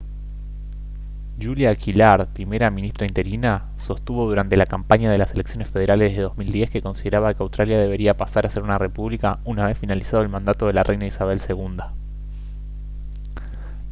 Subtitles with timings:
[1.39, 6.71] julia gillard primera ministra interina sostuvo durante la campaña de las elecciones federales de 2010
[6.71, 10.65] que consideraba que australia debería pasar a ser una república una vez finalizado el mandato
[10.65, 11.69] de la reina isabel ii